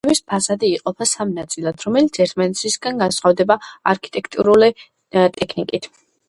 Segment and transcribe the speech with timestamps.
[0.03, 3.59] შენობის ფასადი იყოფა სამ ნაწილად, რომლებიც ერთმანეთისაგან განსხვავდება
[3.93, 4.71] არქიტექტურული
[5.37, 5.89] ტექნიკით.